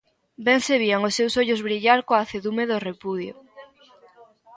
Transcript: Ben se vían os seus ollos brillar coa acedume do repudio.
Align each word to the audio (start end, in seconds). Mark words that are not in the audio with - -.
Ben 0.45 0.59
se 0.67 0.75
vían 0.83 1.01
os 1.07 1.15
seus 1.17 1.33
ollos 1.41 1.63
brillar 1.67 1.99
coa 2.07 2.21
acedume 2.25 2.63
do 2.71 2.77
repudio. 2.87 3.33